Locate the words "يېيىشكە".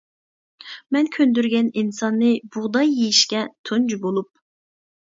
2.97-3.47